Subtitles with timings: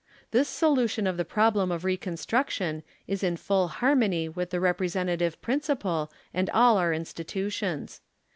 [0.31, 6.11] This solution of the problem of reconstruction is in full harmony with the representative principle
[6.33, 8.01] and all our institutions.